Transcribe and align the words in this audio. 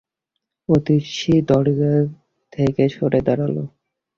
অতসী 0.69 1.33
দরজা 1.49 1.93
থেকে 2.53 2.83
সরে 2.95 3.19
দাঁড়াল। 3.27 3.55